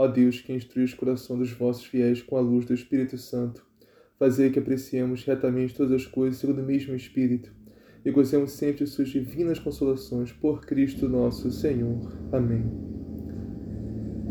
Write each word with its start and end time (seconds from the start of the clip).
Ó 0.00 0.06
Deus, 0.06 0.40
que 0.40 0.54
instrui 0.54 0.84
os 0.84 0.94
corações 0.94 1.40
dos 1.40 1.52
vossos 1.52 1.84
fiéis 1.84 2.22
com 2.22 2.38
a 2.38 2.40
luz 2.40 2.64
do 2.64 2.72
Espírito 2.72 3.18
Santo, 3.18 3.62
fazei 4.18 4.48
que 4.48 4.58
apreciemos 4.58 5.24
retamente 5.24 5.74
todas 5.74 5.92
as 5.92 6.06
coisas 6.06 6.40
segundo 6.40 6.62
o 6.62 6.64
mesmo 6.64 6.94
Espírito 6.94 7.52
e 8.02 8.10
gozemos 8.10 8.52
sempre 8.52 8.86
de 8.86 8.90
suas 8.90 9.10
divinas 9.10 9.58
consolações 9.58 10.32
por 10.32 10.64
Cristo 10.64 11.06
nosso 11.06 11.52
Senhor. 11.52 12.00
Amém. 12.32 12.64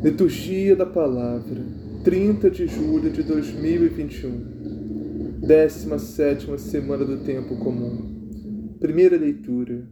Liturgia 0.04 0.76
da 0.76 0.88
Palavra, 0.88 1.64
30 2.04 2.50
de 2.50 2.66
julho 2.66 3.12
de 3.12 3.22
2021, 3.22 5.40
17 5.40 6.60
semana 6.60 7.06
do 7.06 7.24
Tempo 7.24 7.56
Comum. 7.60 8.76
Primeira 8.80 9.18
leitura. 9.18 9.88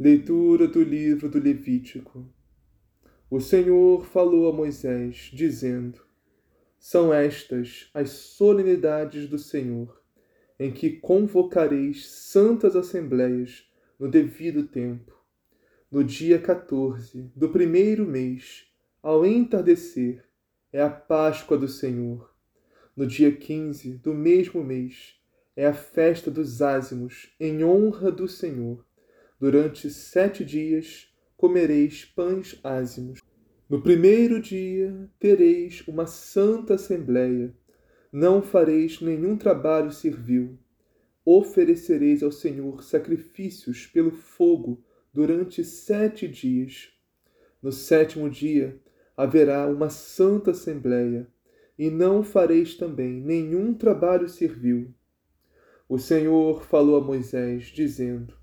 Leitura 0.00 0.66
do 0.66 0.82
livro 0.82 1.28
do 1.28 1.38
Levítico. 1.38 2.34
O 3.28 3.40
Senhor 3.40 4.06
falou 4.06 4.48
a 4.48 4.52
Moisés, 4.52 5.32
dizendo: 5.32 6.00
São 6.78 7.12
estas 7.12 7.90
as 7.92 8.10
solenidades 8.10 9.28
do 9.28 9.36
Senhor, 9.36 10.00
em 10.60 10.70
que 10.70 10.90
convocareis 10.90 12.08
santas 12.08 12.76
assembleias 12.76 13.68
no 13.98 14.08
devido 14.08 14.68
tempo. 14.68 15.12
No 15.90 16.04
dia 16.04 16.38
14 16.38 17.32
do 17.34 17.48
primeiro 17.48 18.06
mês, 18.06 18.68
ao 19.02 19.26
entardecer, 19.26 20.24
é 20.72 20.80
a 20.80 20.88
Páscoa 20.88 21.58
do 21.58 21.66
Senhor. 21.66 22.32
No 22.94 23.08
dia 23.08 23.32
15 23.32 23.98
do 23.98 24.14
mesmo 24.14 24.62
mês, 24.62 25.16
é 25.56 25.66
a 25.66 25.74
festa 25.74 26.30
dos 26.30 26.62
ázimos, 26.62 27.34
em 27.40 27.64
honra 27.64 28.12
do 28.12 28.28
Senhor. 28.28 28.86
Durante 29.40 29.90
sete 29.90 30.44
dias, 30.44 31.12
comereis 31.36 32.04
pães 32.04 32.58
ázimos. 32.64 33.20
No 33.68 33.82
primeiro 33.82 34.40
dia 34.40 35.10
tereis 35.18 35.82
uma 35.86 36.06
santa 36.06 36.74
assembleia, 36.74 37.54
não 38.12 38.40
fareis 38.40 39.00
nenhum 39.00 39.36
trabalho 39.36 39.90
servil. 39.90 40.58
Oferecereis 41.24 42.22
ao 42.22 42.32
Senhor 42.32 42.82
sacrifícios 42.82 43.86
pelo 43.86 44.12
fogo 44.12 44.82
durante 45.12 45.64
sete 45.64 46.28
dias. 46.28 46.92
No 47.60 47.72
sétimo 47.72 48.30
dia 48.30 48.80
haverá 49.16 49.66
uma 49.66 49.90
santa 49.90 50.52
assembleia, 50.52 51.26
e 51.78 51.90
não 51.90 52.22
fareis 52.22 52.76
também 52.76 53.20
nenhum 53.20 53.74
trabalho 53.74 54.28
servil. 54.28 54.94
O 55.88 55.98
Senhor 55.98 56.64
falou 56.64 56.96
a 56.96 57.04
Moisés, 57.04 57.66
dizendo: 57.66 58.34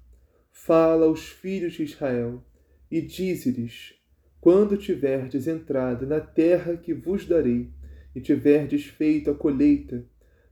Fala 0.51 1.05
aos 1.05 1.25
filhos 1.25 1.73
de 1.73 1.83
Israel 1.83 2.43
e 2.93 3.01
dize-lhes: 3.01 3.95
Quando 4.39 4.77
tiverdes 4.77 5.47
entrado 5.47 6.05
na 6.05 6.19
terra 6.19 6.77
que 6.77 6.93
vos 6.93 7.25
darei, 7.25 7.71
e 8.15 8.21
tiverdes 8.21 8.85
feito 8.85 9.31
a 9.31 9.33
colheita, 9.33 10.05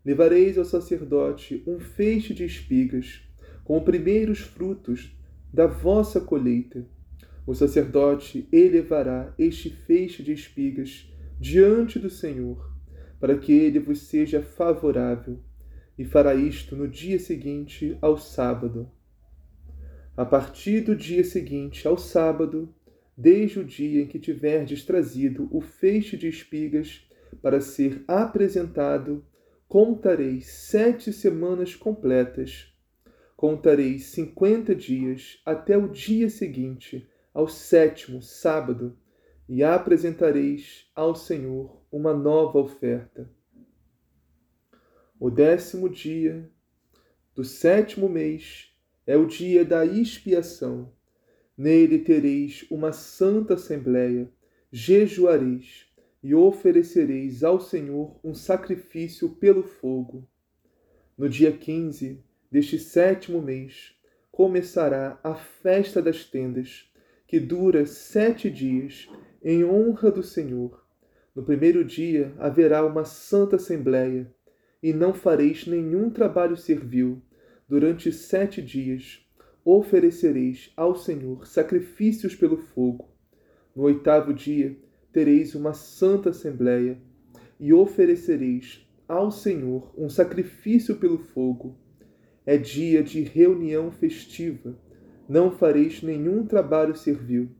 levareis 0.03 0.57
ao 0.57 0.65
sacerdote 0.65 1.61
um 1.67 1.79
feixe 1.79 2.33
de 2.33 2.43
espigas, 2.43 3.21
com 3.63 3.77
os 3.77 3.83
primeiros 3.83 4.39
frutos 4.39 5.15
da 5.53 5.67
vossa 5.67 6.19
colheita. 6.19 6.83
O 7.45 7.53
sacerdote 7.53 8.49
elevará 8.51 9.35
este 9.37 9.69
feixe 9.69 10.23
de 10.23 10.31
espigas 10.33 11.13
diante 11.39 11.99
do 11.99 12.09
Senhor, 12.09 12.75
para 13.19 13.37
que 13.37 13.51
ele 13.51 13.77
vos 13.77 13.99
seja 13.99 14.41
favorável, 14.41 15.39
e 15.95 16.03
fará 16.03 16.33
isto 16.33 16.75
no 16.75 16.87
dia 16.87 17.19
seguinte 17.19 17.95
ao 18.01 18.17
sábado 18.17 18.91
a 20.15 20.25
partir 20.25 20.81
do 20.81 20.95
dia 20.95 21.23
seguinte 21.23 21.87
ao 21.87 21.97
sábado, 21.97 22.73
desde 23.15 23.59
o 23.59 23.63
dia 23.63 24.01
em 24.03 24.07
que 24.07 24.19
tiverdes 24.19 24.83
trazido 24.83 25.47
o 25.51 25.61
feixe 25.61 26.17
de 26.17 26.27
espigas 26.27 27.07
para 27.41 27.61
ser 27.61 28.03
apresentado, 28.07 29.25
contareis 29.67 30.47
sete 30.47 31.13
semanas 31.13 31.75
completas. 31.75 32.67
Contareis 33.37 34.05
cinquenta 34.07 34.75
dias 34.75 35.41
até 35.45 35.77
o 35.77 35.87
dia 35.87 36.29
seguinte, 36.29 37.09
ao 37.33 37.47
sétimo 37.47 38.21
sábado, 38.21 38.97
e 39.47 39.63
apresentareis 39.63 40.89
ao 40.95 41.15
Senhor 41.15 41.81
uma 41.91 42.13
nova 42.13 42.59
oferta. 42.59 43.29
O 45.19 45.29
décimo 45.29 45.89
dia 45.89 46.49
do 47.35 47.43
sétimo 47.43 48.07
mês 48.07 48.70
é 49.05 49.17
o 49.17 49.25
dia 49.25 49.65
da 49.65 49.85
expiação. 49.85 50.91
Nele 51.57 51.99
tereis 51.99 52.65
uma 52.69 52.91
santa 52.91 53.55
assembleia, 53.55 54.29
jejuareis 54.71 55.87
e 56.23 56.33
oferecereis 56.33 57.43
ao 57.43 57.59
Senhor 57.59 58.19
um 58.23 58.33
sacrifício 58.33 59.29
pelo 59.29 59.63
fogo. 59.63 60.27
No 61.17 61.27
dia 61.27 61.51
quinze 61.51 62.23
deste 62.51 62.79
sétimo 62.79 63.41
mês 63.41 63.95
começará 64.31 65.19
a 65.23 65.35
festa 65.35 66.01
das 66.01 66.23
tendas, 66.23 66.89
que 67.27 67.39
dura 67.39 67.85
sete 67.85 68.49
dias, 68.49 69.09
em 69.43 69.63
honra 69.63 70.11
do 70.11 70.23
Senhor. 70.23 70.85
No 71.35 71.43
primeiro 71.43 71.83
dia 71.83 72.33
haverá 72.37 72.85
uma 72.85 73.05
santa 73.05 73.55
assembleia, 73.55 74.33
e 74.81 74.93
não 74.93 75.13
fareis 75.13 75.65
nenhum 75.67 76.09
trabalho 76.09 76.57
servil 76.57 77.21
durante 77.71 78.11
sete 78.11 78.61
dias 78.61 79.25
oferecereis 79.63 80.73
ao 80.75 80.93
Senhor 80.93 81.47
sacrifícios 81.47 82.35
pelo 82.35 82.57
fogo. 82.57 83.07
No 83.73 83.83
oitavo 83.83 84.33
dia 84.33 84.77
tereis 85.13 85.55
uma 85.55 85.73
santa 85.73 86.31
assembleia 86.31 87.01
e 87.57 87.71
oferecereis 87.71 88.85
ao 89.07 89.31
Senhor 89.31 89.89
um 89.97 90.09
sacrifício 90.09 90.97
pelo 90.97 91.17
fogo. 91.17 91.77
É 92.45 92.57
dia 92.57 93.01
de 93.01 93.21
reunião 93.21 93.89
festiva, 93.89 94.77
não 95.29 95.49
fareis 95.49 96.03
nenhum 96.03 96.45
trabalho 96.45 96.93
servil. 96.93 97.51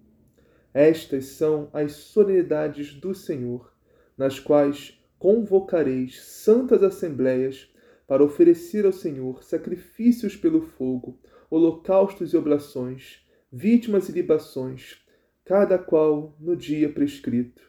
Estas 0.74 1.24
são 1.28 1.70
as 1.72 1.94
solenidades 1.94 2.94
do 2.96 3.16
Senhor, 3.16 3.74
nas 4.18 4.42
quais 4.42 5.02
convocareis 5.18 6.22
santas 6.22 6.84
assembleias 6.84 7.71
para 8.12 8.26
oferecer 8.26 8.86
ao 8.86 8.92
Senhor 8.92 9.42
sacrifícios 9.42 10.36
pelo 10.36 10.62
fogo, 10.62 11.18
holocaustos 11.50 12.34
e 12.34 12.38
oblações, 12.38 13.26
vítimas 13.50 14.10
e 14.10 14.12
libações, 14.12 15.02
cada 15.46 15.80
qual 15.80 16.36
no 16.38 16.54
dia 16.54 16.92
prescrito. 16.92 17.62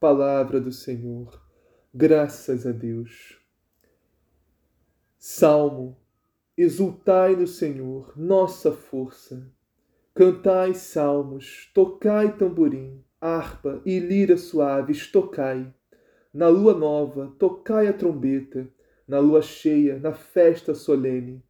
Palavra 0.00 0.60
do 0.60 0.72
Senhor. 0.72 1.40
Graças 1.94 2.66
a 2.66 2.72
Deus. 2.72 3.40
Salmo. 5.16 5.96
Exultai 6.56 7.36
no 7.36 7.46
Senhor, 7.46 8.12
nossa 8.16 8.72
força. 8.72 9.48
Cantai 10.12 10.74
salmos, 10.74 11.70
tocai 11.72 12.36
tamborim, 12.36 13.04
harpa 13.20 13.80
e 13.86 14.00
lira 14.00 14.36
suaves, 14.36 15.06
tocai. 15.06 15.72
Na 16.34 16.48
lua 16.48 16.74
nova, 16.74 17.32
tocai 17.38 17.86
a 17.86 17.92
trombeta 17.92 18.68
na 19.10 19.18
lua 19.18 19.42
cheia, 19.42 19.98
na 19.98 20.12
festa 20.12 20.72
solene. 20.72 21.42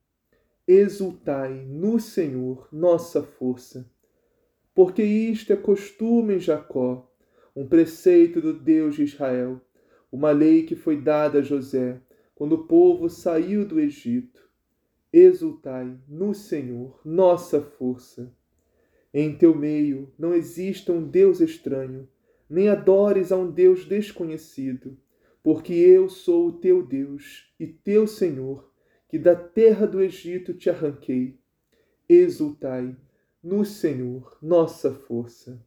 Exultai 0.66 1.66
no 1.68 2.00
Senhor, 2.00 2.66
nossa 2.72 3.22
força. 3.22 3.86
Porque 4.74 5.02
isto 5.02 5.52
é 5.52 5.56
costume 5.56 6.36
em 6.36 6.40
Jacó, 6.40 7.06
um 7.54 7.68
preceito 7.68 8.40
do 8.40 8.54
Deus 8.54 8.94
de 8.94 9.02
Israel, 9.02 9.60
uma 10.10 10.30
lei 10.30 10.62
que 10.62 10.74
foi 10.74 11.02
dada 11.02 11.40
a 11.40 11.42
José 11.42 12.00
quando 12.34 12.54
o 12.54 12.64
povo 12.64 13.10
saiu 13.10 13.66
do 13.66 13.78
Egito. 13.78 14.40
Exultai 15.12 15.98
no 16.08 16.32
Senhor, 16.32 16.98
nossa 17.04 17.60
força. 17.60 18.32
Em 19.12 19.36
teu 19.36 19.54
meio 19.54 20.10
não 20.18 20.32
exista 20.32 20.92
um 20.92 21.06
Deus 21.06 21.42
estranho, 21.42 22.08
nem 22.48 22.70
adores 22.70 23.30
a 23.30 23.36
um 23.36 23.50
Deus 23.50 23.84
desconhecido, 23.84 24.96
porque 25.42 25.72
eu 25.72 26.08
sou 26.08 26.48
o 26.48 26.52
teu 26.52 26.86
Deus 26.86 27.52
e 27.58 27.66
teu 27.66 28.06
Senhor, 28.06 28.70
que 29.08 29.18
da 29.18 29.34
terra 29.34 29.86
do 29.86 30.00
Egito 30.00 30.54
te 30.54 30.68
arranquei. 30.68 31.38
Exultai 32.08 32.96
no 33.42 33.64
Senhor, 33.64 34.36
nossa 34.42 34.92
força. 34.92 35.60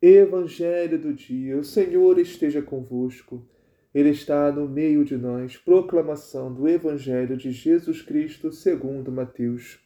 Evangelho 0.00 0.98
do 0.98 1.12
dia, 1.12 1.58
o 1.58 1.64
Senhor 1.64 2.18
esteja 2.18 2.62
convosco. 2.62 3.46
Ele 3.94 4.10
está 4.10 4.52
no 4.52 4.68
meio 4.68 5.04
de 5.04 5.16
nós. 5.16 5.56
Proclamação 5.56 6.52
do 6.52 6.68
Evangelho 6.68 7.36
de 7.36 7.50
Jesus 7.50 8.02
Cristo 8.02 8.52
segundo 8.52 9.10
Mateus. 9.10 9.78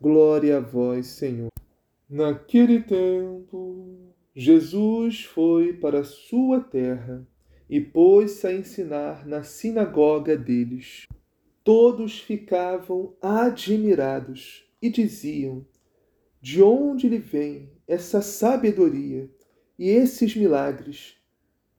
Glória 0.00 0.58
a 0.58 0.60
vós, 0.60 1.06
Senhor. 1.06 1.50
Naquele 2.08 2.82
tempo, 2.82 4.12
Jesus 4.34 5.24
foi 5.24 5.72
para 5.72 6.00
a 6.00 6.04
sua 6.04 6.60
terra 6.60 7.26
e 7.68 7.80
pôs-se 7.80 8.46
a 8.46 8.52
ensinar 8.52 9.26
na 9.26 9.42
sinagoga 9.42 10.36
deles. 10.36 11.06
Todos 11.62 12.20
ficavam 12.20 13.14
admirados 13.20 14.68
e 14.80 14.90
diziam: 14.90 15.64
De 16.40 16.62
onde 16.62 17.08
lhe 17.08 17.18
vem 17.18 17.70
essa 17.88 18.20
sabedoria 18.20 19.30
e 19.78 19.88
esses 19.88 20.36
milagres? 20.36 21.16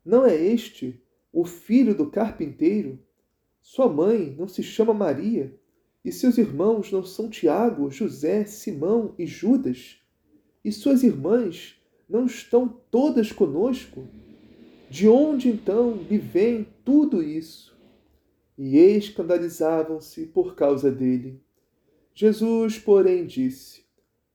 Não 0.04 0.26
é 0.26 0.36
este 0.36 1.02
o 1.32 1.46
filho 1.46 1.96
do 1.96 2.10
carpinteiro? 2.10 3.00
Sua 3.62 3.92
mãe 3.92 4.36
não 4.38 4.48
se 4.48 4.64
chama 4.64 4.94
Maria? 4.94 5.56
E 6.04 6.12
seus 6.12 6.38
irmãos 6.38 6.92
não 6.92 7.04
são 7.04 7.30
Tiago, 7.30 7.90
José, 7.90 8.46
Simão 8.46 9.16
e 9.18 9.26
Judas? 9.26 10.00
E 10.64 10.72
suas 10.72 11.04
irmãs 11.04 11.76
não 12.08 12.26
estão 12.26 12.68
todas 12.92 13.32
conosco? 13.32 14.08
De 14.90 15.08
onde 15.08 15.50
então 15.50 15.94
lhe 16.10 16.18
vem 16.18 16.68
tudo 16.84 17.24
isso? 17.24 17.76
E 18.58 18.78
escandalizavam-se 18.78 20.28
por 20.28 20.56
causa 20.56 20.92
dele. 20.92 21.42
Jesus, 22.14 22.78
porém, 22.78 23.26
disse: 23.26 23.86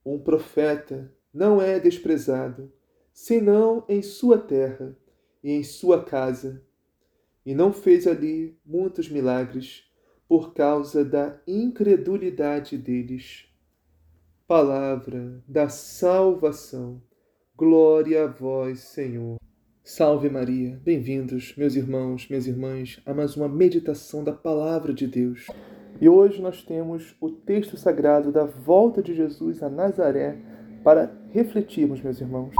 Um 0.04 0.18
profeta 0.18 1.10
não 1.32 1.62
é 1.62 1.78
desprezado, 1.78 2.70
senão 3.12 3.84
em 3.88 4.02
sua 4.02 4.38
terra 4.38 4.96
e 5.42 5.52
em 5.52 5.62
sua 5.62 6.04
casa. 6.04 6.62
E 7.46 7.54
não 7.54 7.72
fez 7.72 8.06
ali 8.06 8.58
muitos 8.66 9.08
milagres 9.08 9.84
por 10.28 10.52
causa 10.52 11.04
da 11.04 11.40
incredulidade 11.46 12.76
deles. 12.76 13.46
Palavra 14.46 15.42
da 15.48 15.68
salvação. 15.68 17.00
Glória 17.56 18.24
a 18.24 18.26
vós, 18.26 18.80
Senhor. 18.80 19.38
Salve 19.82 20.28
Maria, 20.28 20.78
bem-vindos, 20.84 21.54
meus 21.56 21.74
irmãos, 21.74 22.28
minhas 22.28 22.46
irmãs, 22.46 23.00
a 23.06 23.14
mais 23.14 23.34
uma 23.34 23.48
meditação 23.48 24.22
da 24.22 24.30
Palavra 24.30 24.92
de 24.92 25.06
Deus. 25.06 25.46
E 25.98 26.06
hoje 26.06 26.40
nós 26.42 26.62
temos 26.62 27.16
o 27.18 27.30
texto 27.30 27.78
sagrado 27.78 28.30
da 28.30 28.44
volta 28.44 29.02
de 29.02 29.14
Jesus 29.14 29.62
a 29.62 29.70
Nazaré 29.70 30.36
para 30.84 31.10
refletirmos, 31.30 32.02
meus 32.02 32.20
irmãos. 32.20 32.54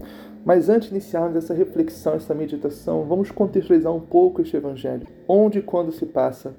Mas 0.46 0.70
antes 0.70 0.88
de 0.88 0.94
iniciarmos 0.94 1.36
essa 1.36 1.52
reflexão, 1.52 2.14
essa 2.14 2.34
meditação, 2.34 3.04
vamos 3.04 3.30
contextualizar 3.30 3.94
um 3.94 4.00
pouco 4.00 4.40
este 4.40 4.56
evangelho. 4.56 5.06
Onde 5.28 5.58
e 5.58 5.62
quando 5.62 5.92
se 5.92 6.06
passa? 6.06 6.56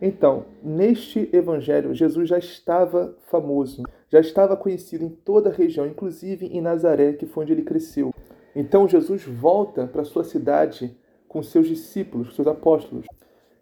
Então, 0.00 0.46
neste 0.62 1.28
evangelho, 1.32 1.92
Jesus 1.92 2.28
já 2.28 2.38
estava 2.38 3.16
famoso, 3.26 3.82
já 4.08 4.20
estava 4.20 4.56
conhecido 4.56 5.04
em 5.04 5.08
toda 5.08 5.50
a 5.50 5.52
região, 5.52 5.84
inclusive 5.84 6.46
em 6.46 6.60
Nazaré, 6.60 7.14
que 7.14 7.26
foi 7.26 7.42
onde 7.42 7.52
ele 7.52 7.62
cresceu. 7.62 8.14
Então 8.54 8.88
Jesus 8.88 9.24
volta 9.24 9.86
para 9.86 10.04
sua 10.04 10.24
cidade 10.24 10.96
com 11.28 11.42
seus 11.42 11.68
discípulos, 11.68 12.34
seus 12.34 12.48
apóstolos. 12.48 13.06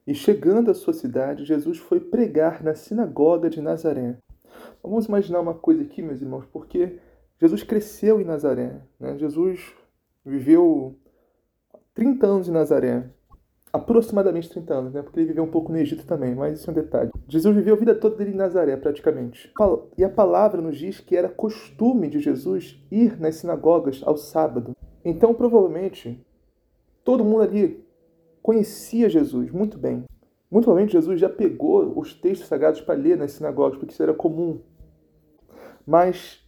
E 0.07 0.15
chegando 0.15 0.71
à 0.71 0.75
sua 0.75 0.93
cidade, 0.93 1.45
Jesus 1.45 1.79
foi 1.79 1.99
pregar 1.99 2.63
na 2.63 2.75
sinagoga 2.75 3.51
de 3.51 3.61
Nazaré. 3.61 4.17
Vamos 4.83 5.07
imaginar 5.07 5.41
uma 5.41 5.55
coisa 5.55 5.83
aqui, 5.83 6.01
meus 6.01 6.23
irmãos, 6.23 6.47
porque 6.53 7.01
Jesus 7.41 7.63
cresceu 7.65 8.21
em 8.21 8.25
Nazaré. 8.25 8.81
Né? 9.01 9.19
Jesus 9.19 9.75
viveu 10.25 10.97
30 11.93 12.27
anos 12.27 12.49
em 12.49 12.53
Nazaré. 12.53 13.11
Aproximadamente 13.77 14.49
30 14.49 14.75
anos, 14.75 14.93
né? 14.95 15.03
Porque 15.03 15.21
ele 15.21 15.29
viveu 15.29 15.45
um 15.45 15.51
pouco 15.51 15.71
no 15.71 15.79
Egito 15.79 16.07
também, 16.07 16.35
mas 16.35 16.59
isso 16.59 16.71
é 16.71 16.73
um 16.73 16.75
detalhe. 16.75 17.11
Jesus 17.29 17.55
viveu 17.55 17.75
a 17.75 17.79
vida 17.79 17.95
toda 17.95 18.17
dele 18.17 18.31
em 18.31 18.35
Nazaré, 18.35 18.75
praticamente. 18.77 19.53
E 19.99 20.03
a 20.03 20.09
palavra 20.09 20.63
nos 20.63 20.79
diz 20.79 20.99
que 20.99 21.15
era 21.15 21.29
costume 21.29 22.09
de 22.09 22.19
Jesus 22.19 22.83
ir 22.91 23.21
nas 23.21 23.37
sinagogas 23.37 24.01
ao 24.05 24.17
sábado. 24.17 24.75
Então, 25.05 25.35
provavelmente, 25.35 26.25
todo 27.05 27.25
mundo 27.25 27.43
ali 27.43 27.85
conhecia 28.43 29.11
Jesus 29.11 29.51
muito 29.51 29.77
bem. 29.77 30.05
Muito 30.51 30.65
provavelmente, 30.65 30.93
Jesus 30.93 31.21
já 31.21 31.29
pegou 31.29 31.99
os 31.99 32.15
textos 32.15 32.49
sagrados 32.49 32.81
para 32.81 32.95
ler 32.95 33.17
nas 33.17 33.33
sinagogas, 33.33 33.79
porque 33.79 33.93
isso 33.93 34.03
era 34.03 34.15
comum. 34.15 34.61
Mas, 35.87 36.41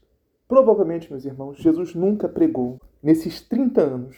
provavelmente, 0.49 1.11
meus 1.11 1.25
irmãos, 1.25 1.59
Jesus 1.59 1.95
nunca 1.95 2.29
pregou 2.29 2.79
nesses 3.03 3.41
30 3.41 3.81
anos. 3.81 4.17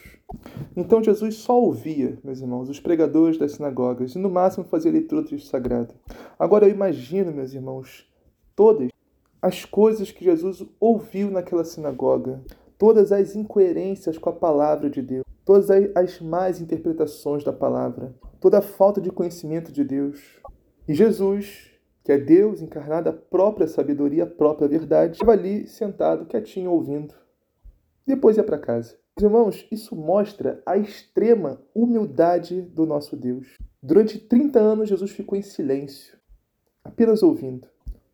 Então, 0.75 1.03
Jesus 1.03 1.35
só 1.35 1.59
ouvia, 1.59 2.17
meus 2.23 2.39
irmãos, 2.39 2.69
os 2.69 2.79
pregadores 2.79 3.37
das 3.37 3.53
sinagogas 3.53 4.15
e, 4.15 4.17
no 4.19 4.29
máximo, 4.29 4.65
fazia 4.65 4.91
leitura 4.91 5.21
do 5.21 5.39
sagrado. 5.39 5.93
Agora, 6.39 6.65
eu 6.65 6.71
imagino, 6.71 7.31
meus 7.31 7.53
irmãos, 7.53 8.09
todas 8.55 8.89
as 9.41 9.65
coisas 9.65 10.11
que 10.11 10.23
Jesus 10.23 10.63
ouviu 10.79 11.29
naquela 11.29 11.65
sinagoga 11.65 12.41
todas 12.81 13.11
as 13.11 13.35
incoerências 13.35 14.17
com 14.17 14.31
a 14.31 14.33
palavra 14.33 14.89
de 14.89 15.03
Deus, 15.03 15.23
todas 15.45 15.69
as 15.69 16.19
más 16.19 16.59
interpretações 16.59 17.43
da 17.43 17.53
palavra, 17.53 18.11
toda 18.39 18.57
a 18.57 18.61
falta 18.63 18.99
de 18.99 19.11
conhecimento 19.11 19.71
de 19.71 19.83
Deus. 19.83 20.41
E 20.87 20.95
Jesus, 20.95 21.69
que 22.03 22.11
é 22.11 22.17
Deus 22.17 22.59
encarnado, 22.59 23.07
a 23.07 23.13
própria 23.13 23.67
sabedoria, 23.67 24.23
a 24.23 24.27
própria 24.27 24.67
verdade, 24.67 25.13
estava 25.13 25.33
ali 25.33 25.67
sentado, 25.67 26.25
quietinho, 26.25 26.71
ouvindo. 26.71 27.13
Depois 28.05 28.37
ia 28.37 28.43
para 28.43 28.57
casa. 28.57 28.97
Irmãos, 29.19 29.67
isso 29.71 29.95
mostra 29.95 30.61
a 30.65 30.77
extrema 30.77 31.61
humildade 31.75 32.61
do 32.61 32.85
nosso 32.85 33.15
Deus. 33.15 33.57
Durante 33.81 34.17
30 34.17 34.59
anos, 34.59 34.89
Jesus 34.89 35.11
ficou 35.11 35.37
em 35.37 35.41
silêncio, 35.41 36.17
apenas 36.83 37.21
ouvindo 37.21 37.67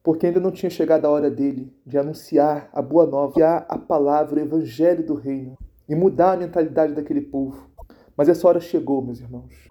porque 0.08 0.26
ainda 0.26 0.40
não 0.40 0.52
tinha 0.52 0.70
chegado 0.70 1.04
a 1.04 1.10
hora 1.10 1.30
dele 1.30 1.70
de 1.86 1.98
anunciar 1.98 2.70
a 2.72 2.82
boa 2.82 3.06
nova, 3.06 3.58
a 3.68 3.78
palavra, 3.78 4.40
o 4.40 4.42
evangelho 4.42 5.06
do 5.06 5.16
reino 5.16 5.58
e 5.86 5.94
mudar 5.94 6.32
a 6.32 6.38
mentalidade 6.38 6.94
daquele 6.94 7.20
povo. 7.20 7.70
Mas 8.16 8.30
essa 8.30 8.48
hora 8.48 8.62
chegou, 8.62 9.02
meus 9.02 9.20
irmãos. 9.20 9.68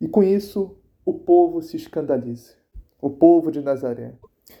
E 0.00 0.08
com 0.08 0.20
isso, 0.20 0.76
o 1.04 1.14
povo 1.14 1.62
se 1.62 1.76
escandaliza. 1.76 2.54
O 3.00 3.08
povo 3.08 3.52
de 3.52 3.60
Nazaré. 3.60 4.14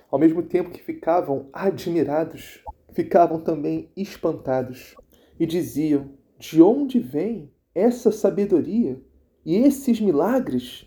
Ao 0.08 0.20
mesmo 0.20 0.40
tempo 0.40 0.70
que 0.70 0.80
ficavam 0.80 1.48
admirados, 1.52 2.62
ficavam 2.92 3.40
também 3.40 3.90
espantados 3.96 4.94
e 5.38 5.46
diziam: 5.46 6.10
De 6.38 6.60
onde 6.62 6.98
vem 6.98 7.52
essa 7.74 8.10
sabedoria 8.10 9.00
e 9.44 9.56
esses 9.56 10.00
milagres? 10.00 10.86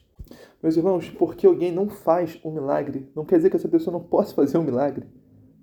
Meus 0.61 0.77
irmãos, 0.77 1.09
porque 1.09 1.47
alguém 1.47 1.71
não 1.71 1.89
faz 1.89 2.39
um 2.45 2.51
milagre, 2.51 3.09
não 3.15 3.25
quer 3.25 3.37
dizer 3.37 3.49
que 3.49 3.55
essa 3.55 3.67
pessoa 3.67 3.91
não 3.91 4.03
possa 4.03 4.35
fazer 4.35 4.57
um 4.57 4.63
milagre. 4.63 5.07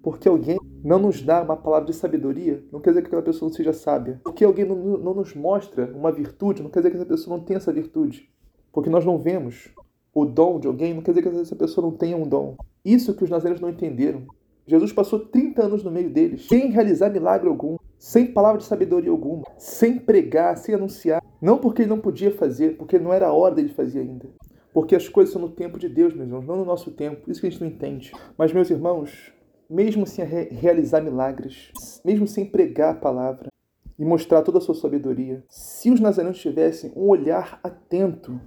Porque 0.03 0.29
alguém 0.29 0.59
não 0.83 0.99
nos 0.99 1.23
dá 1.23 1.43
uma 1.43 1.57
palavra 1.57 1.87
de 1.87 1.93
sabedoria, 1.93 2.65
não 2.73 2.81
quer 2.81 2.91
dizer 2.91 3.03
que 3.03 3.09
aquela 3.09 3.23
pessoa 3.23 3.49
não 3.49 3.55
seja 3.55 3.73
sábia. 3.73 4.21
Porque 4.25 4.45
alguém 4.45 4.65
não, 4.65 4.77
não 4.77 5.15
nos 5.15 5.35
mostra 5.35 5.93
uma 5.95 6.11
virtude, 6.11 6.63
não 6.63 6.71
quer 6.71 6.81
dizer 6.81 6.91
que 6.91 6.97
essa 6.97 7.07
pessoa 7.07 7.37
não 7.37 7.45
tenha 7.45 7.59
essa 7.59 7.73
virtude. 7.73 8.31
Porque 8.73 8.91
nós 8.91 9.05
não 9.05 9.19
vemos 9.19 9.71
o 10.15 10.25
dom 10.25 10.59
de 10.59 10.67
alguém, 10.67 10.95
não 10.95 11.03
quer 11.03 11.13
dizer 11.13 11.23
que 11.23 11.37
essa 11.37 11.57
pessoa 11.57 11.87
não 11.87 11.97
tenha 11.97 12.17
um 12.17 12.27
dom. 12.27 12.57
Isso 12.85 13.15
que 13.15 13.25
os 13.25 13.31
nazarenos 13.31 13.61
não 13.61 13.71
entenderam. 13.71 14.27
Jesus 14.69 14.93
passou 14.93 15.19
30 15.19 15.65
anos 15.65 15.83
no 15.83 15.91
meio 15.91 16.11
deles, 16.11 16.47
sem 16.47 16.71
realizar 16.71 17.09
milagre 17.09 17.49
algum, 17.49 17.79
sem 17.99 18.27
palavra 18.27 18.59
de 18.59 18.67
sabedoria 18.67 19.11
alguma, 19.11 19.45
sem 19.57 19.99
pregar, 19.99 20.59
sem 20.59 20.75
anunciar. 20.75 21.23
Não 21.41 21.57
porque 21.57 21.83
ele 21.83 21.89
não 21.89 21.99
podia 21.99 22.31
fazer, 22.31 22.77
porque 22.77 22.99
não 22.99 23.13
era 23.13 23.29
a 23.29 23.33
hora 23.33 23.55
dele 23.55 23.71
fazer 23.71 24.01
ainda. 24.01 24.29
Porque 24.73 24.95
as 24.95 25.09
coisas 25.09 25.33
são 25.33 25.41
no 25.41 25.49
tempo 25.49 25.79
de 25.79 25.89
Deus, 25.89 26.13
meus 26.13 26.29
irmãos, 26.29 26.47
não 26.47 26.57
no 26.57 26.67
nosso 26.67 26.91
tempo. 26.91 27.31
Isso 27.31 27.41
que 27.41 27.47
a 27.47 27.51
gente 27.51 27.63
não 27.63 27.69
entende. 27.69 28.13
Mas, 28.37 28.53
meus 28.53 28.69
irmãos, 28.69 29.33
mesmo 29.71 30.07
sem 30.07 30.25
realizar 30.25 31.01
milagres, 31.01 31.73
mesmo 32.05 32.27
sem 32.27 32.45
pregar 32.45 32.93
a 32.93 32.99
palavra 32.99 33.51
e 33.99 34.05
mostrar 34.05 34.43
toda 34.43 34.59
a 34.59 34.61
sua 34.61 34.75
sabedoria, 34.75 35.43
se 35.49 35.91
os 35.91 35.99
nazarenos 35.99 36.39
tivessem 36.39 36.93
um 36.95 37.09
olhar 37.09 37.59
atento, 37.65 38.39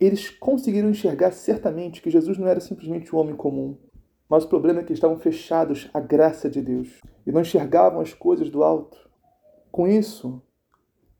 eles 0.00 0.30
conseguiram 0.30 0.88
enxergar 0.88 1.30
certamente 1.30 2.00
que 2.00 2.10
Jesus 2.10 2.38
não 2.38 2.48
era 2.48 2.58
simplesmente 2.58 3.14
um 3.14 3.18
homem 3.18 3.36
comum. 3.36 3.76
Mas 4.32 4.44
o 4.44 4.48
problema 4.48 4.80
é 4.80 4.82
que 4.82 4.94
estavam 4.94 5.18
fechados 5.18 5.90
à 5.92 6.00
graça 6.00 6.48
de 6.48 6.62
Deus 6.62 7.02
e 7.26 7.30
não 7.30 7.42
enxergavam 7.42 8.00
as 8.00 8.14
coisas 8.14 8.48
do 8.48 8.62
alto. 8.62 8.96
Com 9.70 9.86
isso, 9.86 10.40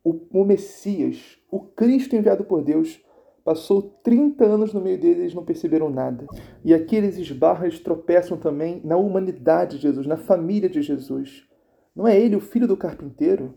o, 0.02 0.42
Messias, 0.46 1.36
o 1.50 1.60
Cristo 1.60 2.16
enviado 2.16 2.42
por 2.42 2.62
Deus, 2.62 3.04
passou 3.44 3.82
30 4.02 4.46
anos 4.46 4.72
no 4.72 4.80
meio 4.80 4.98
deles 4.98 5.18
e 5.18 5.20
eles 5.20 5.34
não 5.34 5.44
perceberam 5.44 5.90
nada. 5.90 6.26
E 6.64 6.72
aqui 6.72 6.96
eles 6.96 7.18
esbarram, 7.18 7.66
eles 7.66 7.80
tropeçam 7.80 8.38
também 8.38 8.80
na 8.82 8.96
humanidade 8.96 9.76
de 9.76 9.82
Jesus, 9.82 10.06
na 10.06 10.16
família 10.16 10.70
de 10.70 10.80
Jesus. 10.80 11.46
Não 11.94 12.08
é 12.08 12.18
ele 12.18 12.34
o 12.34 12.40
filho 12.40 12.66
do 12.66 12.78
carpinteiro? 12.78 13.52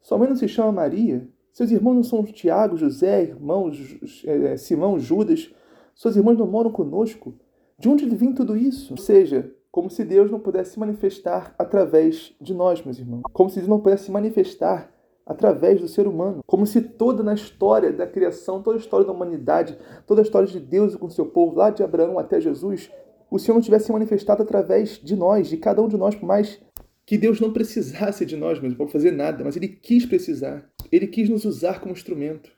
Sua 0.00 0.16
mãe 0.16 0.30
não 0.30 0.36
se 0.36 0.48
chama 0.48 0.72
Maria? 0.72 1.28
Seus 1.52 1.70
irmãos 1.70 1.94
não 1.94 2.02
são 2.02 2.24
Tiago, 2.24 2.78
José, 2.78 3.24
irmãos, 3.24 4.24
é, 4.24 4.56
Simão, 4.56 4.98
Judas? 4.98 5.54
Suas 5.94 6.16
irmãs 6.16 6.38
não 6.38 6.46
moram 6.46 6.72
conosco? 6.72 7.38
De 7.78 7.88
onde 7.88 8.06
vem 8.14 8.32
tudo 8.32 8.56
isso? 8.56 8.92
Ou 8.92 8.98
seja, 8.98 9.52
como 9.70 9.90
se 9.90 10.04
Deus 10.04 10.30
não 10.30 10.38
pudesse 10.38 10.72
se 10.72 10.78
manifestar 10.78 11.54
através 11.58 12.32
de 12.40 12.54
nós, 12.54 12.84
meus 12.84 12.98
irmãos. 12.98 13.22
Como 13.32 13.50
se 13.50 13.56
Deus 13.56 13.68
não 13.68 13.80
pudesse 13.80 14.04
se 14.04 14.10
manifestar 14.12 14.94
através 15.26 15.80
do 15.80 15.88
ser 15.88 16.06
humano. 16.06 16.42
Como 16.46 16.66
se 16.66 16.80
toda 16.80 17.22
na 17.22 17.34
história 17.34 17.92
da 17.92 18.06
criação, 18.06 18.62
toda 18.62 18.76
a 18.76 18.80
história 18.80 19.06
da 19.06 19.12
humanidade, 19.12 19.76
toda 20.06 20.20
a 20.20 20.22
história 20.22 20.46
de 20.46 20.60
Deus 20.60 20.94
com 20.94 21.08
seu 21.08 21.26
povo, 21.26 21.56
lá 21.56 21.70
de 21.70 21.82
Abraão 21.82 22.18
até 22.18 22.40
Jesus, 22.40 22.90
o 23.30 23.38
Senhor 23.38 23.54
não 23.56 23.62
tivesse 23.62 23.86
se 23.86 23.92
manifestado 23.92 24.42
através 24.42 25.00
de 25.02 25.16
nós, 25.16 25.48
de 25.48 25.56
cada 25.56 25.82
um 25.82 25.88
de 25.88 25.96
nós, 25.96 26.14
por 26.14 26.26
mais 26.26 26.60
que 27.06 27.18
Deus 27.18 27.40
não 27.40 27.52
precisasse 27.52 28.24
de 28.24 28.36
nós 28.36 28.60
mesmo 28.60 28.76
para 28.76 28.88
fazer 28.88 29.10
nada, 29.10 29.42
mas 29.44 29.56
Ele 29.56 29.68
quis 29.68 30.06
precisar. 30.06 30.70
Ele 30.92 31.06
quis 31.06 31.28
nos 31.28 31.44
usar 31.44 31.80
como 31.80 31.92
instrumento. 31.92 32.50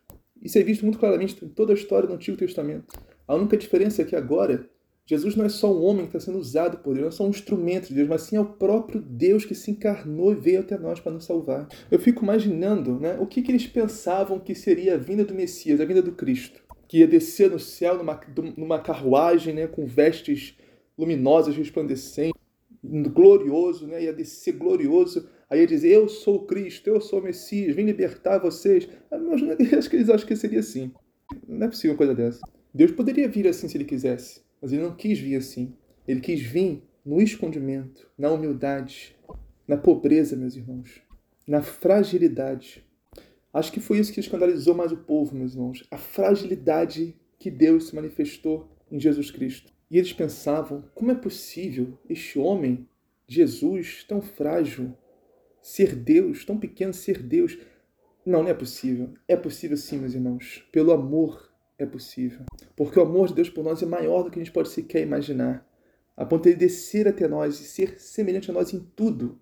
Isso 0.42 0.58
é 0.58 0.62
visto 0.62 0.82
muito 0.82 0.98
claramente 0.98 1.42
em 1.44 1.48
toda 1.48 1.72
a 1.72 1.74
história 1.74 2.06
do 2.06 2.14
Antigo 2.14 2.36
Testamento. 2.36 2.94
A 3.26 3.34
única 3.34 3.56
diferença 3.56 4.02
é 4.02 4.04
que 4.04 4.14
agora 4.14 4.68
Jesus 5.08 5.36
não 5.36 5.44
é 5.44 5.48
só 5.48 5.72
um 5.72 5.84
homem 5.84 6.04
que 6.04 6.16
está 6.16 6.18
sendo 6.18 6.38
usado 6.38 6.78
por 6.78 6.94
Deus, 6.94 7.02
não 7.02 7.08
é 7.08 7.12
só 7.12 7.24
um 7.24 7.30
instrumento 7.30 7.88
de 7.88 7.94
Deus, 7.94 8.08
mas 8.08 8.22
sim 8.22 8.34
é 8.34 8.40
o 8.40 8.44
próprio 8.44 9.00
Deus 9.00 9.44
que 9.44 9.54
se 9.54 9.70
encarnou 9.70 10.32
e 10.32 10.34
veio 10.34 10.60
até 10.60 10.76
nós 10.76 10.98
para 10.98 11.12
nos 11.12 11.24
salvar. 11.24 11.68
Eu 11.88 12.00
fico 12.00 12.24
imaginando 12.24 12.98
né, 12.98 13.16
o 13.20 13.26
que, 13.26 13.40
que 13.40 13.52
eles 13.52 13.68
pensavam 13.68 14.40
que 14.40 14.52
seria 14.52 14.94
a 14.94 14.98
vinda 14.98 15.24
do 15.24 15.32
Messias, 15.32 15.80
a 15.80 15.84
vinda 15.84 16.02
do 16.02 16.10
Cristo, 16.10 16.60
que 16.88 16.98
ia 16.98 17.06
descer 17.06 17.48
no 17.48 17.60
céu 17.60 17.96
numa, 17.96 18.20
numa 18.56 18.80
carruagem 18.80 19.54
né, 19.54 19.68
com 19.68 19.86
vestes 19.86 20.56
luminosas, 20.98 21.56
resplandecentes, 21.56 22.42
glorioso, 22.82 23.86
né, 23.86 24.02
ia 24.02 24.12
descer 24.12 24.54
glorioso, 24.54 25.28
aí 25.48 25.60
ia 25.60 25.66
dizer: 25.68 25.92
Eu 25.92 26.08
sou 26.08 26.36
o 26.36 26.46
Cristo, 26.46 26.88
eu 26.88 27.00
sou 27.00 27.20
o 27.20 27.22
Messias, 27.22 27.76
vim 27.76 27.84
libertar 27.84 28.38
vocês. 28.38 28.88
Acho 29.78 29.88
que 29.88 29.96
eles 29.96 30.10
acham 30.10 30.26
que 30.26 30.34
seria 30.34 30.60
assim. 30.60 30.92
Não 31.46 31.66
é 31.66 31.70
possível 31.70 31.92
uma 31.92 31.96
coisa 31.96 32.14
dessa. 32.14 32.40
Deus 32.74 32.90
poderia 32.90 33.28
vir 33.28 33.46
assim 33.46 33.68
se 33.68 33.76
ele 33.76 33.84
quisesse. 33.84 34.45
Mas 34.66 34.72
ele 34.72 34.82
não 34.82 34.96
quis 34.96 35.16
vir 35.20 35.36
assim. 35.36 35.76
Ele 36.08 36.20
quis 36.20 36.42
vir 36.42 36.82
no 37.04 37.22
escondimento, 37.22 38.10
na 38.18 38.32
humildade, 38.32 39.14
na 39.64 39.76
pobreza, 39.76 40.34
meus 40.34 40.56
irmãos, 40.56 41.02
na 41.46 41.62
fragilidade. 41.62 42.84
Acho 43.54 43.70
que 43.70 43.78
foi 43.78 44.00
isso 44.00 44.12
que 44.12 44.18
escandalizou 44.18 44.74
mais 44.74 44.90
o 44.90 44.96
povo, 44.96 45.36
meus 45.36 45.54
irmãos. 45.54 45.86
A 45.88 45.96
fragilidade 45.96 47.14
que 47.38 47.48
Deus 47.48 47.86
se 47.86 47.94
manifestou 47.94 48.68
em 48.90 48.98
Jesus 48.98 49.30
Cristo. 49.30 49.72
E 49.88 49.98
eles 49.98 50.12
pensavam: 50.12 50.82
como 50.96 51.12
é 51.12 51.14
possível 51.14 51.96
este 52.10 52.36
homem, 52.36 52.88
Jesus, 53.28 54.02
tão 54.02 54.20
frágil, 54.20 54.96
ser 55.62 55.94
Deus, 55.94 56.44
tão 56.44 56.58
pequeno 56.58 56.92
ser 56.92 57.22
Deus? 57.22 57.56
Não, 58.26 58.42
não 58.42 58.50
é 58.50 58.54
possível. 58.54 59.14
É 59.28 59.36
possível 59.36 59.76
sim, 59.76 59.98
meus 59.98 60.14
irmãos, 60.14 60.66
pelo 60.72 60.90
amor 60.90 61.45
é 61.78 61.86
possível. 61.86 62.44
Porque 62.74 62.98
o 62.98 63.02
amor 63.02 63.28
de 63.28 63.34
Deus 63.34 63.50
por 63.50 63.64
nós 63.64 63.82
é 63.82 63.86
maior 63.86 64.22
do 64.22 64.30
que 64.30 64.38
a 64.38 64.42
gente 64.42 64.52
pode 64.52 64.68
sequer 64.68 65.02
imaginar. 65.02 65.66
A 66.16 66.24
ponto 66.24 66.44
de 66.44 66.50
ele 66.50 66.56
descer 66.56 67.06
até 67.06 67.28
nós 67.28 67.60
e 67.60 67.64
ser 67.64 68.00
semelhante 68.00 68.50
a 68.50 68.54
nós 68.54 68.72
em 68.72 68.80
tudo, 68.96 69.38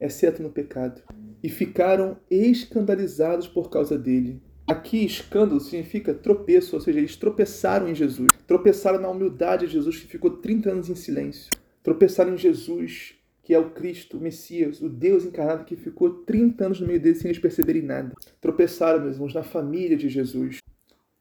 exceto 0.00 0.42
no 0.42 0.50
pecado. 0.50 1.02
E 1.42 1.48
ficaram 1.48 2.16
escandalizados 2.30 3.46
por 3.46 3.68
causa 3.68 3.98
dele. 3.98 4.40
Aqui, 4.66 5.04
escândalo 5.04 5.60
significa 5.60 6.14
tropeço, 6.14 6.74
ou 6.74 6.80
seja, 6.80 6.98
eles 6.98 7.16
tropeçaram 7.16 7.86
em 7.86 7.94
Jesus. 7.94 8.30
Tropeçaram 8.46 8.98
na 8.98 9.10
humildade 9.10 9.66
de 9.66 9.74
Jesus, 9.74 9.98
que 9.98 10.06
ficou 10.06 10.38
30 10.38 10.70
anos 10.70 10.88
em 10.88 10.94
silêncio. 10.94 11.50
Tropeçaram 11.82 12.32
em 12.32 12.38
Jesus, 12.38 13.14
que 13.42 13.52
é 13.52 13.58
o 13.58 13.72
Cristo, 13.72 14.16
o 14.16 14.20
Messias, 14.20 14.80
o 14.80 14.88
Deus 14.88 15.26
encarnado 15.26 15.66
que 15.66 15.76
ficou 15.76 16.08
30 16.24 16.64
anos 16.64 16.80
no 16.80 16.86
meio 16.86 16.98
deles 16.98 17.18
sem 17.18 17.28
eles 17.28 17.42
perceberem 17.42 17.82
nada. 17.82 18.14
Tropeçaram, 18.40 19.02
meus 19.02 19.16
irmãos, 19.16 19.34
na 19.34 19.42
família 19.42 19.98
de 19.98 20.08
Jesus 20.08 20.60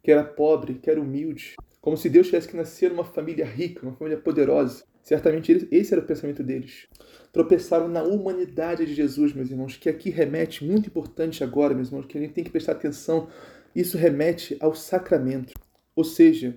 que 0.03 0.11
era 0.11 0.23
pobre, 0.23 0.75
que 0.75 0.89
era 0.89 1.01
humilde, 1.01 1.55
como 1.79 1.97
se 1.97 2.09
Deus 2.09 2.27
tivesse 2.27 2.47
que 2.47 2.55
nascer 2.55 2.91
numa 2.91 3.05
família 3.05 3.45
rica, 3.45 3.85
uma 3.85 3.95
família 3.95 4.19
poderosa. 4.19 4.83
Certamente 5.01 5.67
esse 5.71 5.93
era 5.93 6.01
o 6.01 6.05
pensamento 6.05 6.43
deles. 6.43 6.87
Tropeçaram 7.31 7.87
na 7.87 8.03
humanidade 8.03 8.85
de 8.85 8.93
Jesus, 8.93 9.33
meus 9.33 9.49
irmãos, 9.49 9.75
que 9.75 9.89
aqui 9.89 10.09
remete, 10.09 10.63
muito 10.63 10.87
importante 10.87 11.43
agora, 11.43 11.73
meus 11.73 11.89
irmãos, 11.89 12.05
que 12.05 12.17
a 12.17 12.21
gente 12.21 12.33
tem 12.33 12.43
que 12.43 12.49
prestar 12.49 12.73
atenção. 12.73 13.27
Isso 13.75 13.97
remete 13.97 14.55
ao 14.59 14.75
sacramento. 14.75 15.53
Ou 15.95 16.03
seja, 16.03 16.55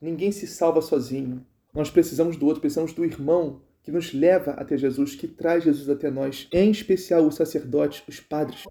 ninguém 0.00 0.32
se 0.32 0.46
salva 0.46 0.82
sozinho. 0.82 1.44
Nós 1.72 1.90
precisamos 1.90 2.36
do 2.36 2.46
outro, 2.46 2.60
precisamos 2.60 2.92
do 2.92 3.04
irmão 3.04 3.62
que 3.82 3.92
nos 3.92 4.12
leva 4.12 4.52
até 4.52 4.76
Jesus, 4.76 5.14
que 5.14 5.28
traz 5.28 5.64
Jesus 5.64 5.88
até 5.88 6.10
nós, 6.10 6.48
em 6.52 6.70
especial 6.70 7.26
os 7.26 7.36
sacerdotes, 7.36 8.02
os 8.08 8.20
padres. 8.20 8.64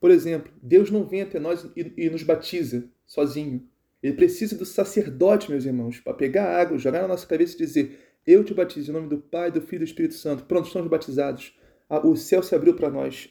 Por 0.00 0.10
exemplo, 0.10 0.52
Deus 0.62 0.90
não 0.90 1.04
vem 1.04 1.22
até 1.22 1.38
nós 1.38 1.66
e, 1.76 1.92
e 1.96 2.08
nos 2.08 2.22
batiza 2.22 2.88
sozinho. 3.06 3.68
Ele 4.02 4.14
precisa 4.14 4.56
do 4.56 4.64
sacerdote, 4.64 5.50
meus 5.50 5.64
irmãos, 5.64 6.00
para 6.00 6.14
pegar 6.14 6.56
água, 6.58 6.78
jogar 6.78 7.02
na 7.02 7.08
nossa 7.08 7.26
cabeça 7.26 7.54
e 7.54 7.58
dizer: 7.58 7.98
Eu 8.26 8.42
te 8.42 8.54
batizo 8.54 8.90
em 8.90 8.94
nome 8.94 9.08
do 9.08 9.18
Pai, 9.18 9.50
do 9.50 9.60
Filho 9.60 9.82
e 9.82 9.84
do 9.84 9.88
Espírito 9.88 10.14
Santo. 10.14 10.44
Pronto, 10.44 10.66
estamos 10.66 10.88
batizados. 10.88 11.54
O 12.04 12.16
céu 12.16 12.42
se 12.42 12.54
abriu 12.54 12.74
para 12.74 12.88
nós. 12.88 13.28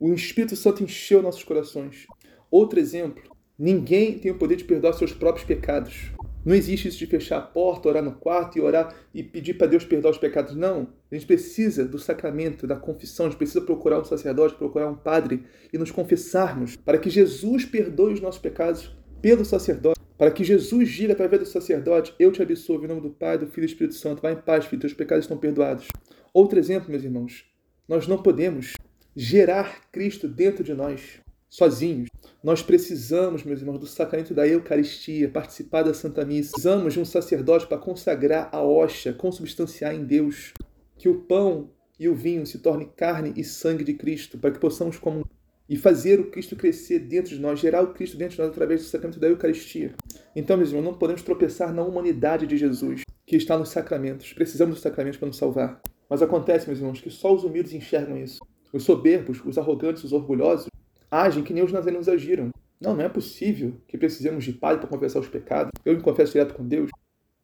O 0.00 0.12
Espírito 0.12 0.56
Santo 0.56 0.82
encheu 0.82 1.22
nossos 1.22 1.44
corações. 1.44 2.06
Outro 2.50 2.80
exemplo: 2.80 3.22
ninguém 3.58 4.18
tem 4.18 4.32
o 4.32 4.38
poder 4.38 4.56
de 4.56 4.64
perdoar 4.64 4.94
seus 4.94 5.12
próprios 5.12 5.46
pecados. 5.46 6.10
Não 6.44 6.54
existe 6.54 6.88
isso 6.88 6.98
de 6.98 7.06
fechar 7.06 7.38
a 7.38 7.42
porta, 7.42 7.88
orar 7.88 8.02
no 8.02 8.12
quarto 8.12 8.58
e 8.58 8.60
orar 8.60 8.94
e 9.14 9.22
pedir 9.22 9.54
para 9.54 9.66
Deus 9.66 9.84
perdoar 9.84 10.10
os 10.10 10.18
pecados. 10.18 10.54
Não. 10.54 10.88
A 11.10 11.14
gente 11.14 11.26
precisa 11.26 11.86
do 11.86 11.98
sacramento, 11.98 12.66
da 12.66 12.76
confissão. 12.76 13.26
A 13.26 13.28
gente 13.30 13.38
precisa 13.38 13.62
procurar 13.62 14.00
um 14.00 14.04
sacerdote, 14.04 14.54
procurar 14.54 14.90
um 14.90 14.94
padre 14.94 15.44
e 15.72 15.78
nos 15.78 15.90
confessarmos 15.90 16.76
para 16.76 16.98
que 16.98 17.08
Jesus 17.08 17.64
perdoe 17.64 18.12
os 18.12 18.20
nossos 18.20 18.40
pecados 18.40 18.94
pelo 19.24 19.42
sacerdote, 19.42 19.98
para 20.18 20.30
que 20.30 20.44
Jesus 20.44 20.90
diga 20.90 21.14
através 21.14 21.40
do 21.40 21.48
sacerdote: 21.48 22.14
Eu 22.18 22.30
te 22.30 22.42
absolvo 22.42 22.84
em 22.84 22.88
nome 22.88 23.00
do 23.00 23.08
Pai, 23.08 23.38
do 23.38 23.46
Filho 23.46 23.64
e 23.64 23.66
do 23.66 23.70
Espírito 23.70 23.94
Santo. 23.94 24.20
Vá 24.20 24.30
em 24.30 24.36
paz, 24.36 24.66
filho, 24.66 24.80
teus 24.80 24.92
pecados 24.92 25.24
estão 25.24 25.38
perdoados. 25.38 25.88
Outro 26.34 26.58
exemplo, 26.58 26.90
meus 26.90 27.04
irmãos: 27.04 27.46
nós 27.88 28.06
não 28.06 28.22
podemos 28.22 28.74
gerar 29.16 29.90
Cristo 29.90 30.28
dentro 30.28 30.62
de 30.62 30.74
nós 30.74 31.22
sozinhos. 31.48 32.10
Nós 32.42 32.62
precisamos, 32.62 33.44
meus 33.44 33.60
irmãos, 33.60 33.78
do 33.78 33.86
sacramento 33.86 34.34
da 34.34 34.46
Eucaristia, 34.46 35.30
participar 35.30 35.84
da 35.84 35.94
Santa 35.94 36.22
Missa. 36.22 36.50
Precisamos 36.52 36.92
de 36.92 37.00
um 37.00 37.04
sacerdote 37.06 37.66
para 37.66 37.78
consagrar 37.78 38.50
a 38.52 38.60
hóstia, 38.60 39.14
consubstanciar 39.14 39.94
em 39.94 40.04
Deus. 40.04 40.52
Que 40.98 41.08
o 41.08 41.20
pão 41.22 41.70
e 41.98 42.10
o 42.10 42.14
vinho 42.14 42.44
se 42.44 42.58
tornem 42.58 42.90
carne 42.94 43.32
e 43.36 43.42
sangue 43.42 43.84
de 43.84 43.94
Cristo, 43.94 44.36
para 44.36 44.50
que 44.50 44.58
possamos 44.58 44.98
comungar 44.98 45.33
e 45.74 45.76
fazer 45.76 46.20
o 46.20 46.30
Cristo 46.30 46.54
crescer 46.54 47.00
dentro 47.00 47.34
de 47.34 47.40
nós, 47.40 47.58
gerar 47.58 47.82
o 47.82 47.92
Cristo 47.92 48.16
dentro 48.16 48.36
de 48.36 48.42
nós 48.42 48.50
através 48.50 48.80
do 48.80 48.86
sacramento 48.86 49.18
da 49.18 49.26
Eucaristia. 49.26 49.92
Então, 50.36 50.56
meus 50.56 50.68
irmãos, 50.68 50.84
não 50.84 50.94
podemos 50.94 51.20
tropeçar 51.20 51.74
na 51.74 51.82
humanidade 51.82 52.46
de 52.46 52.56
Jesus, 52.56 53.02
que 53.26 53.34
está 53.34 53.58
nos 53.58 53.70
sacramentos. 53.70 54.32
Precisamos 54.32 54.76
dos 54.76 54.82
sacramentos 54.82 55.18
para 55.18 55.26
nos 55.26 55.36
salvar. 55.36 55.82
Mas 56.08 56.22
acontece, 56.22 56.68
meus 56.68 56.78
irmãos, 56.78 57.00
que 57.00 57.10
só 57.10 57.34
os 57.34 57.42
humildes 57.42 57.72
enxergam 57.72 58.16
isso. 58.16 58.38
Os 58.72 58.84
soberbos, 58.84 59.44
os 59.44 59.58
arrogantes, 59.58 60.04
os 60.04 60.12
orgulhosos, 60.12 60.68
agem 61.10 61.42
que 61.42 61.52
nem 61.52 61.64
os 61.64 61.72
nazarenos 61.72 62.08
agiram. 62.08 62.50
Não, 62.80 62.94
não 62.94 63.02
é 63.02 63.08
possível 63.08 63.74
que 63.88 63.98
precisemos 63.98 64.44
de 64.44 64.52
padre 64.52 64.78
para 64.78 64.88
confessar 64.88 65.18
os 65.18 65.28
pecados. 65.28 65.72
Eu 65.84 65.96
me 65.96 66.02
confesso 66.02 66.34
direto 66.34 66.54
com 66.54 66.64
Deus. 66.64 66.88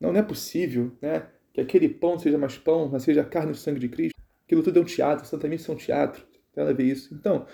Não, 0.01 0.13
não 0.13 0.21
é 0.21 0.23
possível 0.23 0.93
né, 1.03 1.27
que 1.53 1.61
aquele 1.61 1.89
pão 1.89 2.17
seja 2.17 2.39
mais 2.39 2.57
pão, 2.57 2.89
mas 2.89 3.03
seja 3.03 3.25
carne 3.25 3.51
e 3.51 3.57
sangue 3.57 3.81
de 3.81 3.89
Cristo. 3.89 4.15
Aquilo 4.47 4.63
tudo 4.63 4.79
é 4.79 4.83
um 4.83 4.85
teatro, 4.85 5.27
Santa 5.27 5.49
Missa 5.49 5.73
é 5.73 5.75
um 5.75 5.79
teatro. 5.79 6.25
Tem 6.55 6.63
nada 6.63 6.71
a 6.71 6.75
ver 6.75 6.85
isso. 6.85 7.13
Então, 7.13 7.45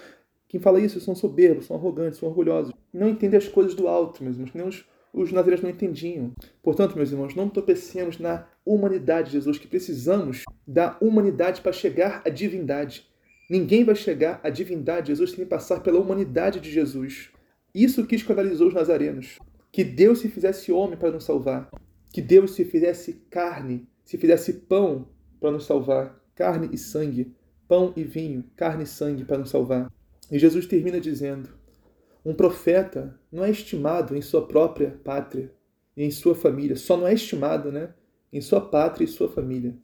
quem 0.49 0.61
fala 0.61 0.81
isso 0.81 1.01
são 1.01 1.15
soberbos, 1.15 1.67
são 1.67 1.77
arrogantes, 1.77 2.19
são 2.19 2.29
orgulhosos. 2.29 2.73
Não 2.93 3.09
entendem 3.09 3.39
as 3.39 3.49
coisas 3.49 3.75
do 3.75 3.89
alto, 3.89 4.23
meus 4.23 4.37
irmãos, 4.37 4.51
que 4.51 4.59
nem 4.59 4.67
os, 4.67 4.85
os 5.13 5.33
nazarenos 5.33 5.63
não 5.63 5.71
entendiam. 5.71 6.33
Portanto, 6.63 6.97
meus 6.97 7.11
irmãos, 7.11 7.35
não 7.35 7.49
tropecemos 7.49 8.19
na 8.19 8.47
humanidade 8.65 9.29
de 9.29 9.33
Jesus, 9.33 9.59
que 9.59 9.67
precisamos 9.67 10.45
da 10.67 10.97
humanidade 11.01 11.61
para 11.61 11.73
chegar 11.73 12.23
à 12.25 12.29
divindade. 12.29 13.09
Ninguém 13.51 13.85
vai 13.85 13.95
chegar 13.95 14.41
à 14.43 14.51
divindade 14.51 15.07
de 15.07 15.13
Jesus 15.13 15.33
sem 15.33 15.45
passar 15.45 15.81
pela 15.81 16.01
humanidade 16.01 16.61
de 16.61 16.71
Jesus. 16.71 17.31
Isso 17.75 18.07
que 18.07 18.17
escandalizou 18.17 18.69
os 18.69 18.75
nazarenos. 18.75 19.39
Que 19.73 19.85
Deus 19.85 20.21
se 20.21 20.29
fizesse 20.29 20.73
homem 20.73 20.97
para 20.97 21.11
nos 21.11 21.25
salvar. 21.25 21.69
Que 22.13 22.23
Deus 22.23 22.53
se 22.53 22.65
fizesse 22.65 23.15
carne, 23.31 23.87
se 24.05 24.17
fizesse 24.17 24.53
pão 24.53 25.09
para 25.41 25.51
nos 25.51 25.67
salvar. 25.67 26.21
Carne 26.35 26.71
e 26.73 26.79
sangue. 26.79 27.33
Pão 27.69 27.93
e 27.97 28.03
vinho, 28.05 28.45
carne 28.57 28.85
e 28.85 28.87
sangue 28.87 29.25
para 29.25 29.39
nos 29.39 29.51
salvar. 29.51 29.91
E 30.31 30.39
Jesus 30.39 30.67
termina 30.67 31.01
dizendo: 31.01 31.49
um 32.25 32.35
profeta 32.35 33.19
não 33.31 33.45
é 33.45 33.51
estimado 33.51 34.17
em 34.17 34.23
sua 34.23 34.47
própria 34.47 34.99
pátria 35.05 35.53
e 35.97 36.03
em 36.03 36.11
sua 36.11 36.35
família, 36.35 36.77
só 36.77 36.97
não 36.97 37.07
é 37.07 37.15
estimado 37.15 37.71
né, 37.71 37.95
em 38.33 38.41
sua 38.41 38.61
pátria 38.61 39.05
e 39.05 39.09
sua 39.09 39.29
família. 39.29 39.77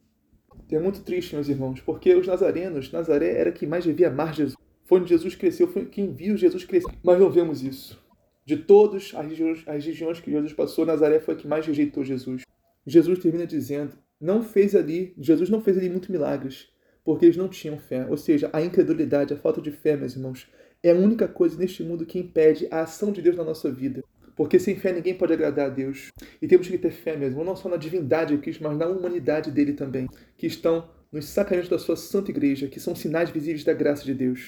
É 0.69 0.79
muito 0.79 1.01
triste, 1.03 1.35
meus 1.35 1.47
irmãos, 1.47 1.81
porque 1.81 2.13
os 2.15 2.25
nazarenos, 2.25 2.91
Nazaré 2.91 3.37
era 3.37 3.51
quem 3.51 3.67
mais 3.67 3.83
devia 3.83 4.07
amar 4.07 4.33
Jesus. 4.33 4.55
Foi 4.85 4.99
onde 4.99 5.09
Jesus 5.09 5.35
cresceu, 5.35 5.67
foi 5.67 5.85
quem 5.85 6.13
viu 6.13 6.35
Jesus 6.35 6.65
crescer. 6.65 6.91
Mas 7.03 7.19
não 7.19 7.29
vemos 7.29 7.61
isso. 7.61 8.01
De 8.45 8.57
todas 8.57 9.11
as 9.15 9.25
regiões, 9.25 9.63
as 9.67 9.85
regiões 9.85 10.19
que 10.19 10.31
Jesus 10.31 10.51
passou, 10.51 10.85
Nazaré 10.85 11.19
foi 11.19 11.35
a 11.35 11.37
que 11.37 11.47
mais 11.47 11.65
rejeitou 11.65 12.03
Jesus. 12.03 12.43
Jesus 12.85 13.19
termina 13.19 13.45
dizendo: 13.45 13.97
não 14.19 14.43
fez 14.43 14.75
ali, 14.75 15.13
Jesus 15.17 15.49
não 15.49 15.61
fez 15.61 15.77
ali 15.77 15.89
muitos 15.89 16.09
milagres, 16.09 16.69
porque 17.03 17.25
eles 17.25 17.37
não 17.37 17.47
tinham 17.47 17.77
fé. 17.77 18.05
Ou 18.09 18.17
seja, 18.17 18.49
a 18.53 18.61
incredulidade, 18.61 19.33
a 19.33 19.37
falta 19.37 19.61
de 19.61 19.71
fé, 19.71 19.95
meus 19.95 20.15
irmãos, 20.15 20.47
é 20.81 20.91
a 20.91 20.95
única 20.95 21.27
coisa 21.27 21.57
neste 21.57 21.83
mundo 21.83 22.05
que 22.05 22.19
impede 22.19 22.67
a 22.71 22.81
ação 22.81 23.11
de 23.11 23.21
Deus 23.21 23.35
na 23.35 23.43
nossa 23.43 23.71
vida. 23.71 24.03
Porque 24.35 24.59
sem 24.59 24.75
fé 24.75 24.91
ninguém 24.91 25.13
pode 25.13 25.33
agradar 25.33 25.67
a 25.67 25.69
Deus. 25.69 26.09
E 26.41 26.47
temos 26.47 26.67
que 26.67 26.77
ter 26.77 26.91
fé 26.91 27.15
mesmo, 27.15 27.43
não 27.43 27.55
só 27.55 27.69
na 27.69 27.77
divindade 27.77 28.35
de 28.35 28.41
Cristo, 28.41 28.63
mas 28.63 28.77
na 28.77 28.87
humanidade 28.87 29.51
dele 29.51 29.73
também, 29.73 30.07
que 30.37 30.47
estão 30.47 30.89
nos 31.11 31.25
sacramentos 31.25 31.69
da 31.69 31.77
sua 31.77 31.95
santa 31.95 32.31
igreja, 32.31 32.67
que 32.67 32.79
são 32.79 32.95
sinais 32.95 33.29
visíveis 33.29 33.63
da 33.63 33.73
graça 33.73 34.03
de 34.03 34.13
Deus. 34.13 34.47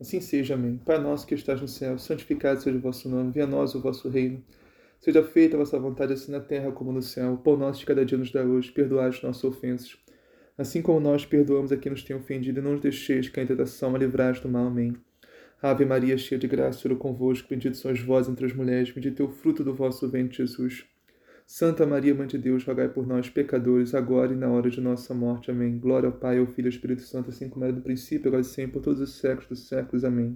Assim 0.00 0.20
seja, 0.20 0.54
amém. 0.54 0.78
Pai 0.84 0.98
nosso 0.98 1.26
que 1.26 1.34
estás 1.34 1.60
no 1.60 1.68
céu, 1.68 1.98
santificado 1.98 2.60
seja 2.60 2.76
o 2.76 2.80
vosso 2.80 3.08
nome, 3.08 3.32
venha 3.32 3.46
a 3.46 3.48
nós 3.48 3.74
o 3.74 3.80
vosso 3.80 4.08
reino. 4.08 4.42
Seja 5.00 5.22
feita 5.22 5.56
a 5.56 5.58
vossa 5.58 5.78
vontade, 5.78 6.12
assim 6.12 6.32
na 6.32 6.40
terra 6.40 6.72
como 6.72 6.92
no 6.92 7.02
céu. 7.02 7.34
O 7.34 7.38
pão 7.38 7.56
nosso 7.56 7.80
de 7.80 7.86
cada 7.86 8.04
dia 8.06 8.16
nos 8.16 8.30
dá 8.30 8.42
hoje, 8.42 8.72
perdoai 8.72 9.08
as 9.08 9.20
nossas 9.22 9.44
ofensas. 9.44 10.03
Assim 10.56 10.80
como 10.80 11.00
nós 11.00 11.26
perdoamos 11.26 11.72
a 11.72 11.76
quem 11.76 11.90
nos 11.90 12.02
tem 12.02 12.14
ofendido, 12.14 12.60
e 12.60 12.62
não 12.62 12.72
nos 12.72 12.80
deixeis 12.80 13.28
cair 13.28 13.44
em 13.44 13.48
tentação, 13.48 13.90
mas 13.90 14.00
livrai 14.00 14.32
do 14.34 14.48
mal. 14.48 14.66
Amém. 14.66 14.94
Ave 15.60 15.84
Maria, 15.84 16.18
cheia 16.18 16.38
de 16.38 16.46
graça, 16.46 16.80
Senhor 16.80 16.94
é 16.94 16.98
convosco, 16.98 17.48
bendito 17.48 17.76
sois 17.76 17.98
vós 17.98 18.28
entre 18.28 18.44
as 18.44 18.52
mulheres, 18.52 18.90
bendito 18.90 19.22
é 19.22 19.26
o 19.26 19.30
fruto 19.30 19.64
do 19.64 19.74
vosso 19.74 20.08
ventre, 20.08 20.36
Jesus. 20.36 20.84
Santa 21.46 21.86
Maria, 21.86 22.14
Mãe 22.14 22.26
de 22.26 22.36
Deus, 22.36 22.64
rogai 22.64 22.88
por 22.88 23.06
nós, 23.06 23.30
pecadores, 23.30 23.94
agora 23.94 24.32
e 24.32 24.36
na 24.36 24.48
hora 24.50 24.68
de 24.68 24.80
nossa 24.80 25.14
morte. 25.14 25.50
Amém. 25.50 25.78
Glória 25.78 26.06
ao 26.06 26.12
Pai, 26.12 26.38
ao 26.38 26.46
Filho 26.46 26.66
e 26.66 26.68
ao 26.68 26.74
Espírito 26.74 27.02
Santo, 27.02 27.30
assim 27.30 27.48
como 27.48 27.64
era 27.64 27.72
do 27.72 27.80
princípio, 27.80 28.28
agora 28.28 28.42
e 28.42 28.44
sempre, 28.44 28.72
por 28.72 28.82
todos 28.82 29.00
os 29.00 29.18
séculos 29.18 29.48
dos 29.48 29.68
séculos. 29.68 30.04
Amém. 30.04 30.34